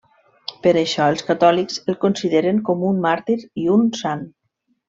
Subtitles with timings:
[0.63, 4.29] Per això, els catòlics el consideren com un màrtir i un sant.